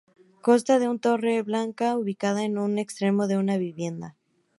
[0.45, 4.15] Consta de un torre blanca ubicada en un extremo de una vivienda.